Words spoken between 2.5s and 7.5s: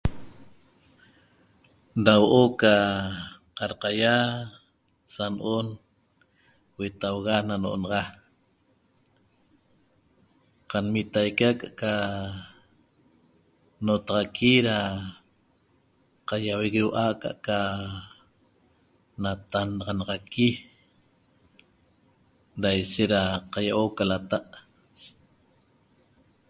ca qarqaia sano'on huetauga